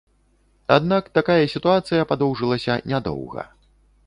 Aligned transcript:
Аднак 0.77 1.11
такая 1.19 1.37
сітуацыя 1.55 2.09
падоўжылася 2.13 2.83
нядоўга. 2.95 3.41